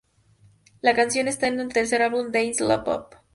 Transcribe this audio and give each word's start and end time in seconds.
La 0.81 0.95
canción 0.95 1.27
está 1.27 1.45
en 1.45 1.59
su 1.61 1.67
tercer 1.67 2.01
álbum 2.01 2.31
"Dance 2.31 2.63
Love 2.63 2.83
Pop". 2.83 3.13